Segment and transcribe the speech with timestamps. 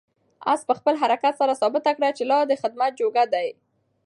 [0.51, 3.47] آس په خپل حرکت سره ثابته کړه چې لا د خدمت جوګه دی.